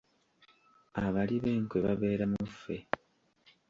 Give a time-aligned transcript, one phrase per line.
[1.05, 2.75] Abali b'enkwe babeera mu ffe.